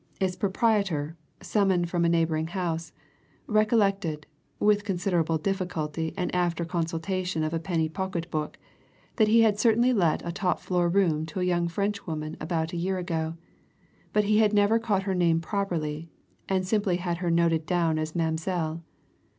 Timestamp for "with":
4.59-4.83